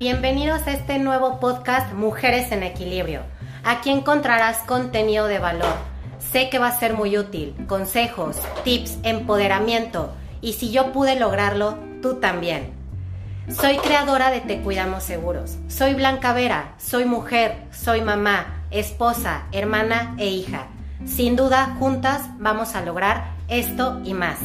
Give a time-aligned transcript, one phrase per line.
[0.00, 3.20] Bienvenidos a este nuevo podcast Mujeres en Equilibrio.
[3.62, 5.74] Aquí encontrarás contenido de valor.
[6.18, 11.76] Sé que va a ser muy útil, consejos, tips, empoderamiento y si yo pude lograrlo,
[12.00, 12.72] tú también.
[13.50, 15.58] Soy creadora de Te Cuidamos Seguros.
[15.68, 20.68] Soy Blanca Vera, soy mujer, soy mamá, esposa, hermana e hija.
[21.04, 24.38] Sin duda, juntas vamos a lograr esto y más.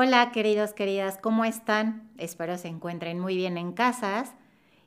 [0.00, 2.08] Hola queridos, queridas, ¿cómo están?
[2.18, 4.32] Espero se encuentren muy bien en casas.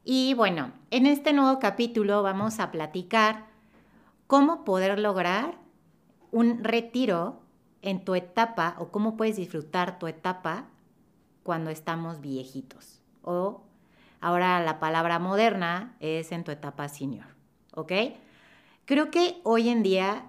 [0.06, 3.48] Y bueno, en este nuevo capítulo vamos a platicar
[4.26, 5.58] cómo poder lograr
[6.32, 7.42] un retiro
[7.82, 10.70] en tu etapa o cómo puedes disfrutar tu etapa
[11.44, 13.02] cuando estamos viejitos.
[13.22, 13.64] O
[14.22, 17.28] ahora la palabra moderna es en tu etapa senior,
[17.76, 17.92] ¿ok?
[18.86, 20.24] Creo que hoy en día,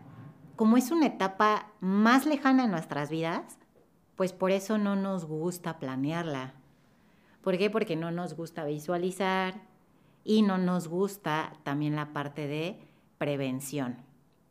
[0.57, 3.62] como es una etapa más lejana en nuestras vidas,
[4.17, 6.55] pues por eso no nos gusta planearla.
[7.43, 7.71] ¿Por qué?
[7.71, 9.63] Porque no nos gusta visualizar
[10.25, 12.79] y no nos gusta también la parte de
[13.19, 13.97] prevención.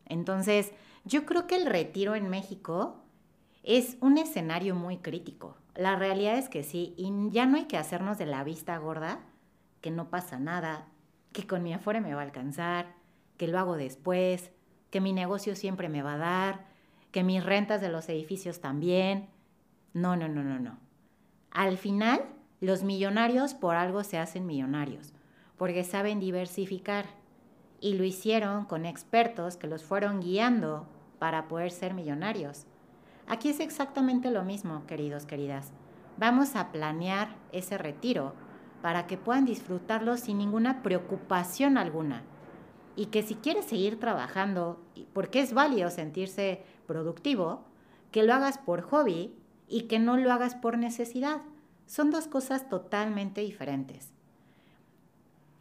[0.06, 0.72] Entonces,
[1.06, 3.02] yo creo que el retiro en México
[3.64, 5.56] es un escenario muy crítico.
[5.76, 9.20] La realidad es que sí, y ya no hay que hacernos de la vista gorda,
[9.80, 10.88] que no pasa nada,
[11.32, 12.94] que con mi afore me va a alcanzar,
[13.38, 14.52] que lo hago después,
[14.90, 16.66] que mi negocio siempre me va a dar,
[17.12, 19.30] que mis rentas de los edificios también,
[19.94, 20.78] no, no, no, no, no.
[21.52, 22.24] Al final,
[22.62, 25.14] los millonarios por algo se hacen millonarios,
[25.58, 27.06] porque saben diversificar.
[27.80, 30.88] Y lo hicieron con expertos que los fueron guiando
[31.20, 32.68] para poder ser millonarios.
[33.28, 35.74] Aquí es exactamente lo mismo, queridos, queridas.
[36.18, 38.34] Vamos a planear ese retiro
[38.82, 42.24] para que puedan disfrutarlo sin ninguna preocupación alguna.
[42.96, 44.80] Y que si quieres seguir trabajando,
[45.14, 47.66] porque es válido sentirse productivo,
[48.12, 49.34] que lo hagas por hobby
[49.72, 51.42] y que no lo hagas por necesidad.
[51.88, 54.10] Son dos cosas totalmente diferentes.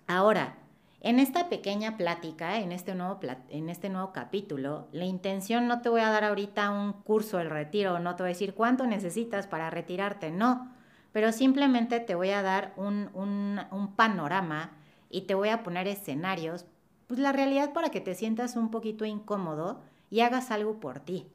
[0.07, 0.57] Ahora,
[1.01, 5.89] en esta pequeña plática, en este, nuevo en este nuevo capítulo, la intención no te
[5.89, 9.47] voy a dar ahorita un curso del retiro, no te voy a decir cuánto necesitas
[9.47, 10.73] para retirarte, no,
[11.13, 14.73] pero simplemente te voy a dar un, un panorama
[15.09, 16.67] y te voy a poner escenarios,
[17.07, 21.31] pues la realidad para que te sientas un poquito incómodo y hagas algo por ti.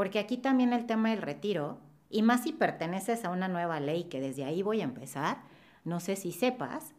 [0.00, 1.76] Porque aquí también el tema del retiro,
[2.08, 5.42] y más si perteneces a una nueva ley que desde ahí voy a empezar,
[5.84, 6.94] no sé si sepas,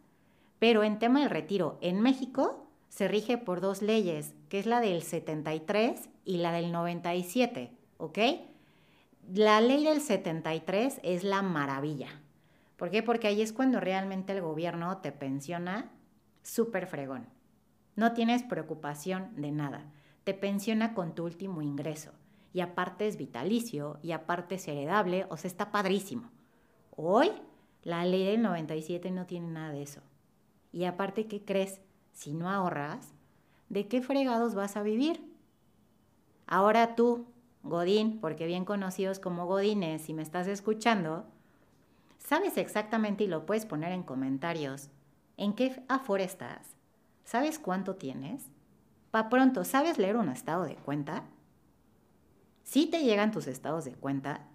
[0.60, 4.78] pero en tema del retiro, en México se rige por dos leyes, que es la
[4.78, 8.18] del 73 y la del 97, ¿ok?
[9.34, 12.20] La ley del 73 es la maravilla.
[12.76, 13.02] ¿Por qué?
[13.02, 15.90] Porque ahí es cuando realmente el gobierno te pensiona
[16.44, 17.26] súper fregón.
[17.96, 19.90] No tienes preocupación de nada.
[20.22, 22.12] Te pensiona con tu último ingreso
[22.52, 26.30] y aparte es vitalicio y aparte es heredable, o sea, está padrísimo.
[26.96, 27.30] Hoy
[27.82, 30.00] la ley del 97 no tiene nada de eso.
[30.72, 31.80] Y aparte, ¿qué crees?
[32.12, 33.12] Si no ahorras,
[33.68, 35.24] ¿de qué fregados vas a vivir?
[36.46, 37.26] Ahora tú,
[37.62, 41.24] Godín, porque bien conocidos como Godines, si me estás escuchando,
[42.18, 44.90] sabes exactamente y lo puedes poner en comentarios.
[45.36, 46.76] ¿En qué afora estás?
[47.24, 48.50] ¿Sabes cuánto tienes?
[49.10, 51.24] Pa pronto, ¿sabes leer un estado de cuenta?
[52.62, 54.46] Sí te llegan tus estados de cuenta.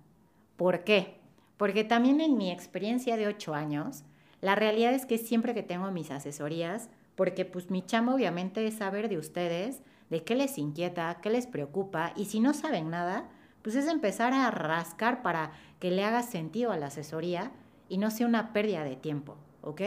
[0.56, 1.20] ¿Por qué?
[1.58, 4.04] Porque también en mi experiencia de ocho años,
[4.42, 8.76] la realidad es que siempre que tengo mis asesorías, porque pues mi chamba obviamente es
[8.76, 13.30] saber de ustedes, de qué les inquieta, qué les preocupa, y si no saben nada,
[13.62, 17.52] pues es empezar a rascar para que le haga sentido a la asesoría
[17.90, 19.82] y no sea una pérdida de tiempo, ¿ok?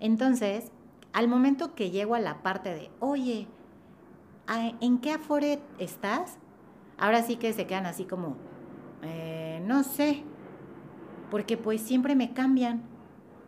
[0.00, 0.72] Entonces,
[1.12, 3.46] al momento que llego a la parte de, oye,
[4.80, 6.38] ¿en qué afore estás?
[6.98, 8.36] Ahora sí que se quedan así como,
[9.02, 10.22] eh, no sé,
[11.30, 12.82] porque pues siempre me cambian.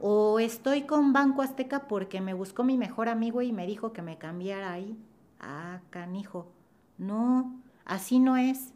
[0.00, 4.02] O estoy con Banco Azteca porque me buscó mi mejor amigo y me dijo que
[4.02, 4.98] me cambiara ahí.
[5.40, 6.52] Ah, canijo.
[6.98, 8.74] No, así no es.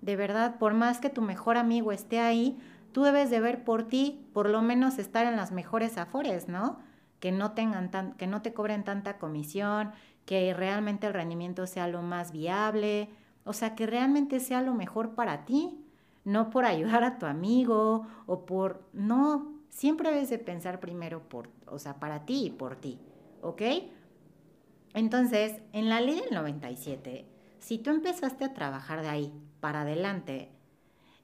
[0.00, 2.58] De verdad, por más que tu mejor amigo esté ahí,
[2.92, 6.78] tú debes de ver por ti, por lo menos estar en las mejores afores, ¿no?
[7.18, 9.92] Que no tengan tan, que no te cobren tanta comisión,
[10.24, 13.10] que realmente el rendimiento sea lo más viable,
[13.44, 15.84] o sea, que realmente sea lo mejor para ti,
[16.24, 18.82] no por ayudar a tu amigo o por...
[18.92, 22.98] No, siempre debes de pensar primero por, o sea, para ti y por ti,
[23.42, 23.62] ¿ok?
[24.94, 27.26] Entonces, en la ley del 97,
[27.58, 30.48] si tú empezaste a trabajar de ahí para adelante,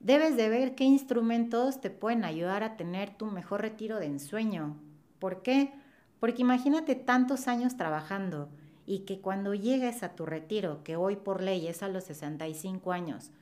[0.01, 4.77] debes de ver qué instrumentos te pueden ayudar a tener tu mejor retiro de ensueño.
[5.19, 5.73] ¿Por qué?
[6.21, 8.49] Porque imagínate tantos años trabajando
[8.87, 12.93] y que cuando llegues a tu retiro, que hoy por ley es a los 65
[12.93, 13.33] años,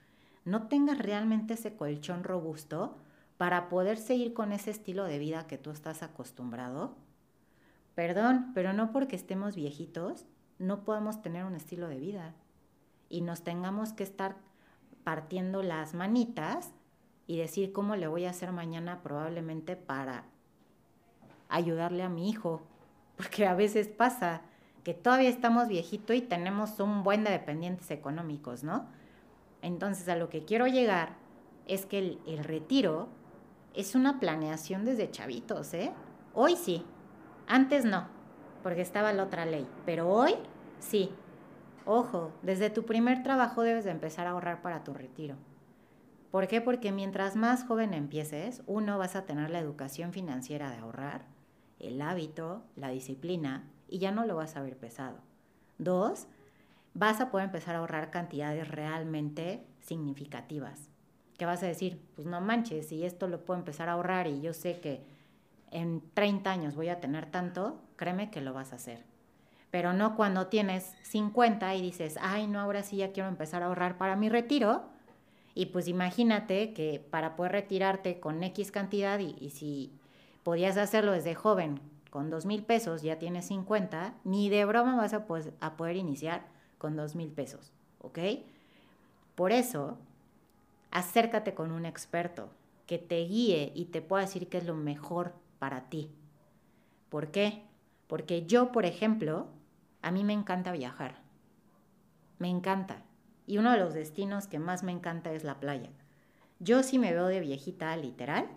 [0.45, 2.97] no tengas realmente ese colchón robusto
[3.37, 6.97] para poder seguir con ese estilo de vida que tú estás acostumbrado,
[7.95, 10.25] perdón, pero no porque estemos viejitos,
[10.59, 12.35] no podemos tener un estilo de vida
[13.09, 14.37] y nos tengamos que estar
[15.03, 16.73] partiendo las manitas
[17.27, 20.25] y decir cómo le voy a hacer mañana probablemente para
[21.49, 22.63] ayudarle a mi hijo,
[23.17, 24.43] porque a veces pasa
[24.85, 28.87] que todavía estamos viejitos y tenemos un buen de dependientes económicos, ¿no?
[29.63, 31.17] Entonces a lo que quiero llegar
[31.67, 33.09] es que el, el retiro
[33.75, 35.93] es una planeación desde chavitos, ¿eh?
[36.35, 36.85] Hoy sí,
[37.47, 38.07] antes no,
[38.63, 40.35] porque estaba la otra ley, pero hoy
[40.79, 41.11] sí.
[41.87, 45.37] Ojo, desde tu primer trabajo debes de empezar a ahorrar para tu retiro.
[46.31, 46.61] ¿Por qué?
[46.61, 51.27] Porque mientras más joven empieces, uno, vas a tener la educación financiera de ahorrar,
[51.79, 55.19] el hábito, la disciplina, y ya no lo vas a ver pesado.
[55.79, 56.27] Dos,
[56.95, 60.89] vas a poder empezar a ahorrar cantidades realmente significativas.
[61.37, 64.41] Que vas a decir, pues no manches, si esto lo puedo empezar a ahorrar y
[64.41, 65.05] yo sé que
[65.71, 69.05] en 30 años voy a tener tanto, créeme que lo vas a hacer.
[69.73, 73.67] Pero no cuando tienes 50 y dices, ay, no, ahora sí ya quiero empezar a
[73.67, 74.85] ahorrar para mi retiro.
[75.57, 79.93] Y pues imagínate que para poder retirarte con X cantidad y, y si
[80.45, 81.81] podías hacerlo desde joven
[82.15, 86.47] con dos mil pesos, ya tienes 50, ni de broma vas a, poder iniciar
[86.79, 88.21] con dos mil pesos, ¿ok?
[89.35, 89.99] Por eso,
[90.93, 92.51] acércate con un experto
[92.87, 96.09] que te guíe y te pueda decir qué es lo mejor para ti.
[97.09, 97.65] ¿Por qué?
[98.07, 99.49] Porque yo, por ejemplo,
[100.01, 101.17] a mí me encanta viajar.
[102.39, 103.03] Me encanta.
[103.45, 105.91] Y uno de los destinos que más me encanta es la playa.
[106.61, 108.49] Yo sí me veo de viejita, literal,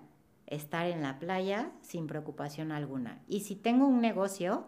[0.48, 3.22] estar en la playa sin preocupación alguna.
[3.28, 4.66] Y si tengo un negocio,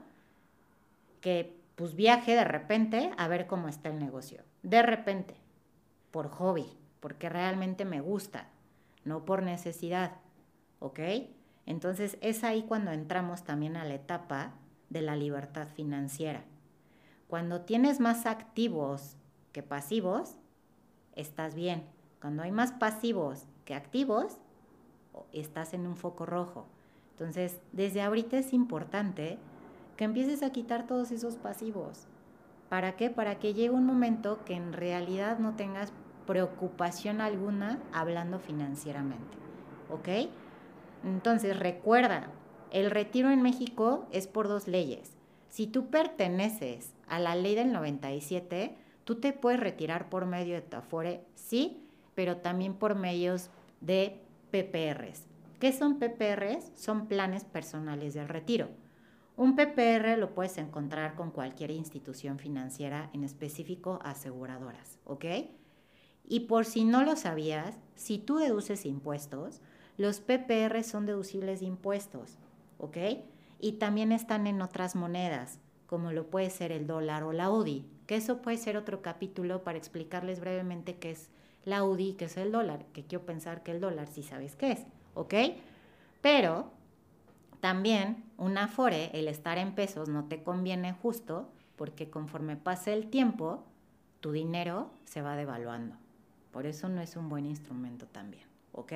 [1.21, 4.43] que pues viaje de repente a ver cómo está el negocio.
[4.63, 5.35] De repente,
[6.11, 6.65] por hobby,
[6.99, 8.49] porque realmente me gusta,
[9.05, 10.17] no por necesidad.
[10.79, 10.99] ¿Ok?
[11.65, 14.53] Entonces es ahí cuando entramos también a la etapa
[14.89, 16.43] de la libertad financiera.
[17.27, 19.15] Cuando tienes más activos
[19.51, 20.35] que pasivos,
[21.15, 21.83] estás bien.
[22.19, 24.39] Cuando hay más pasivos que activos,
[25.33, 26.65] estás en un foco rojo.
[27.11, 29.37] Entonces, desde ahorita es importante
[29.97, 32.07] que empieces a quitar todos esos pasivos.
[32.69, 33.09] ¿Para qué?
[33.09, 35.91] Para que llegue un momento que en realidad no tengas
[36.25, 39.37] preocupación alguna hablando financieramente.
[39.89, 40.29] ¿Ok?
[41.03, 42.29] Entonces, recuerda,
[42.71, 45.17] el retiro en México es por dos leyes.
[45.49, 50.61] Si tú perteneces a la ley del 97, tú te puedes retirar por medio de
[50.61, 51.83] tu Afore, sí,
[52.13, 53.49] pero también por medios
[53.81, 54.21] de
[54.51, 55.25] PPRs.
[55.59, 56.71] ¿Qué son PPRs?
[56.75, 58.69] Son planes personales de retiro.
[59.35, 65.25] Un PPR lo puedes encontrar con cualquier institución financiera, en específico aseguradoras, ¿ok?
[66.27, 69.61] Y por si no lo sabías, si tú deduces impuestos,
[69.97, 72.37] los PPR son deducibles de impuestos,
[72.77, 72.97] ¿ok?
[73.59, 77.85] Y también están en otras monedas, como lo puede ser el dólar o la UDI,
[78.05, 81.29] que eso puede ser otro capítulo para explicarles brevemente qué es
[81.65, 84.71] la UDI, que es el dólar, que quiero pensar que el dólar sí sabes qué
[84.71, 85.33] es, ¿ok?
[86.21, 86.71] Pero
[87.59, 93.09] también un Afore, el estar en pesos no te conviene justo porque conforme pase el
[93.09, 93.63] tiempo,
[94.19, 95.95] tu dinero se va devaluando.
[96.51, 98.93] Por eso no es un buen instrumento también, ¿ok?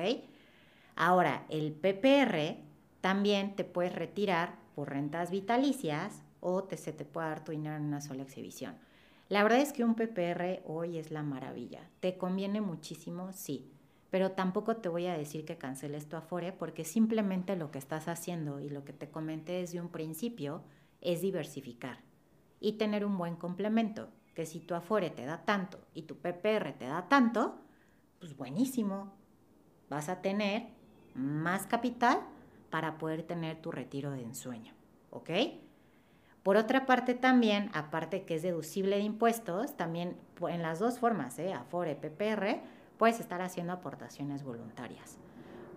[0.96, 2.58] Ahora, el PPR
[3.00, 7.76] también te puedes retirar por rentas vitalicias o te, se te puede dar tu dinero
[7.76, 8.76] en una sola exhibición.
[9.28, 11.88] La verdad es que un PPR hoy es la maravilla.
[12.00, 13.32] ¿Te conviene muchísimo?
[13.32, 13.70] Sí.
[14.10, 18.06] Pero tampoco te voy a decir que canceles tu Afore porque simplemente lo que estás
[18.06, 20.62] haciendo y lo que te comenté desde un principio
[21.00, 21.98] es diversificar
[22.60, 24.10] y tener un buen complemento.
[24.34, 27.58] Que si tu Afore te da tanto y tu PPR te da tanto,
[28.20, 29.14] pues buenísimo.
[29.88, 30.68] Vas a tener
[31.14, 32.20] más capital
[32.70, 34.74] para poder tener tu retiro de ensueño.
[35.10, 35.30] ¿Ok?
[36.44, 40.14] Por otra parte también, aparte que es deducible de impuestos, también
[40.46, 41.54] en las dos formas, ¿eh?
[41.54, 42.60] Afore, PPR,
[42.98, 45.16] puedes estar haciendo aportaciones voluntarias.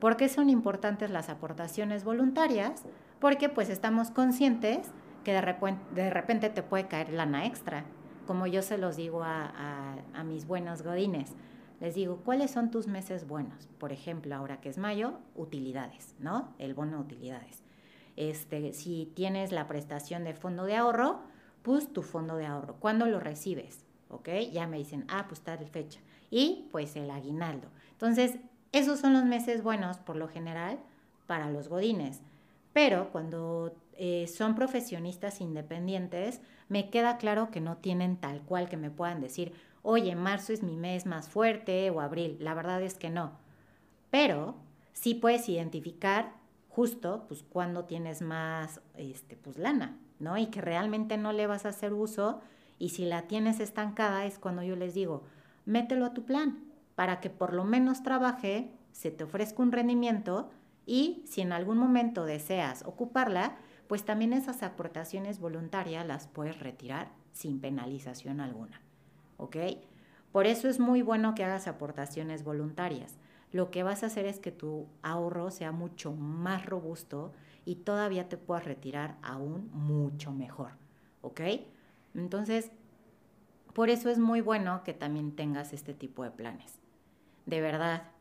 [0.02, 2.84] ¿Por qué son importantes las aportaciones voluntarias?
[3.22, 4.92] Porque pues estamos conscientes
[5.24, 7.86] que de repente, te puede caer lana extra,
[8.28, 11.34] como yo se los digo a, a mis buenos godines.
[11.80, 13.70] Les digo, ¿cuáles son tus meses buenos?
[13.78, 16.54] Por ejemplo, ahora que es mayo, utilidades, ¿no?
[16.60, 17.67] El bono de utilidades.
[18.18, 21.22] Este, si tienes la prestación de fondo de ahorro,
[21.62, 22.76] pues tu fondo de ahorro.
[22.80, 23.86] ¿Cuándo lo recibes?
[24.10, 24.30] ¿Ok?
[24.52, 26.00] Ya me dicen, ah, pues de fecha.
[26.30, 27.70] Y pues el aguinaldo.
[27.92, 28.38] Entonces,
[28.72, 30.80] esos son los meses buenos por lo general
[31.28, 32.22] para los godines.
[32.74, 38.78] Pero cuando eh, son profesionistas independientes, me queda claro que no tienen tal cual que
[38.78, 42.38] me puedan decir, oye, marzo es mi mes más fuerte o abril.
[42.40, 43.32] La verdad es que no.
[44.10, 44.56] Pero
[44.94, 46.37] sí puedes identificar
[46.78, 50.38] justo pues cuando tienes más este pues lana, ¿no?
[50.38, 52.40] Y que realmente no le vas a hacer uso
[52.78, 55.24] y si la tienes estancada es cuando yo les digo,
[55.66, 56.60] mételo a tu plan
[56.94, 60.52] para que por lo menos trabaje, se te ofrezca un rendimiento
[60.86, 63.58] y si en algún momento deseas ocuparla,
[63.88, 68.82] pues también esas aportaciones voluntarias las puedes retirar sin penalización alguna.
[69.38, 69.58] ¿Ok?
[70.32, 73.18] Por eso es muy bueno que hagas aportaciones voluntarias.
[73.52, 77.34] Lo que vas a hacer es que tu ahorro sea mucho más robusto
[77.66, 80.72] y todavía te puedas retirar aún mucho mejor.
[81.22, 81.42] ¿Ok?
[82.14, 82.72] Entonces,
[83.74, 86.80] por eso es muy bueno que también tengas este tipo de planes.
[87.46, 88.12] De verdad,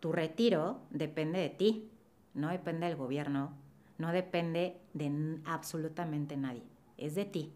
[0.00, 1.90] tu retiro depende de ti,
[2.34, 3.52] no depende del gobierno,
[3.96, 6.62] no depende de absolutamente nadie,
[6.96, 7.52] es de ti.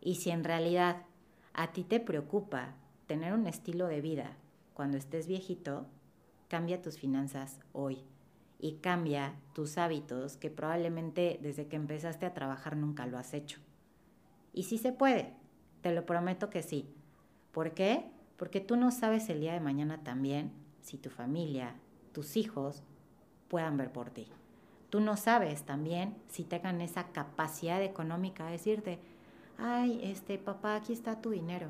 [0.00, 1.02] Y si en realidad
[1.52, 2.74] a ti te preocupa
[3.06, 4.36] tener un estilo de vida
[4.74, 5.86] cuando estés viejito,
[6.48, 8.04] cambia tus finanzas hoy
[8.58, 13.60] y cambia tus hábitos que probablemente desde que empezaste a trabajar nunca lo has hecho.
[14.52, 15.34] Y sí se puede,
[15.82, 16.88] te lo prometo que sí.
[17.52, 18.10] ¿Por qué?
[18.36, 21.74] Porque tú no sabes el día de mañana también si tu familia,
[22.12, 22.82] tus hijos
[23.48, 24.28] puedan ver por ti.
[24.90, 28.98] Tú no sabes también si tengan esa capacidad económica de decirte,
[29.58, 31.68] ay, este papá, aquí está tu dinero.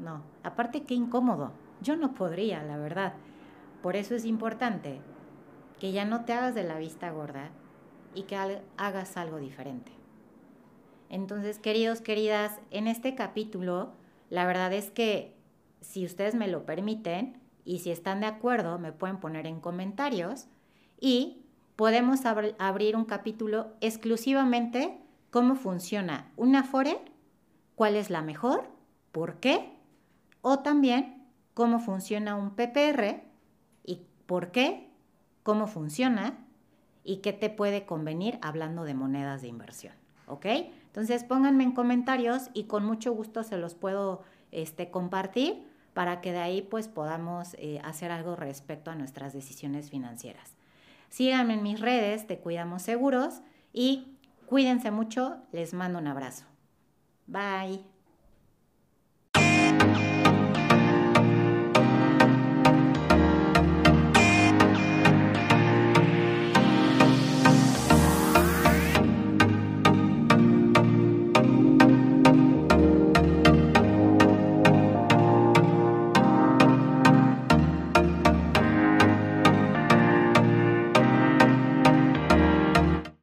[0.00, 1.52] No, aparte qué incómodo.
[1.80, 3.14] Yo no podría, la verdad.
[3.84, 4.98] Por eso es importante
[5.78, 7.50] que ya no te hagas de la vista gorda
[8.14, 8.34] y que
[8.78, 9.92] hagas algo diferente.
[11.10, 13.92] Entonces, queridos, queridas, en este capítulo,
[14.30, 15.36] la verdad es que
[15.82, 20.46] si ustedes me lo permiten y si están de acuerdo, me pueden poner en comentarios
[20.98, 21.42] y
[21.76, 24.98] podemos abrir un capítulo exclusivamente
[25.28, 27.02] cómo funciona una Afore,
[27.74, 28.66] cuál es la mejor,
[29.12, 29.76] por qué,
[30.40, 33.33] o también cómo funciona un PPR
[34.34, 34.88] por qué,
[35.44, 36.36] cómo funciona
[37.04, 39.94] y qué te puede convenir hablando de monedas de inversión.
[40.26, 40.46] ¿Ok?
[40.86, 45.62] Entonces pónganme en comentarios y con mucho gusto se los puedo este, compartir
[45.92, 50.56] para que de ahí pues podamos eh, hacer algo respecto a nuestras decisiones financieras.
[51.10, 53.40] Síganme en mis redes, te cuidamos seguros
[53.72, 56.44] y cuídense mucho, les mando un abrazo.
[57.28, 57.93] Bye.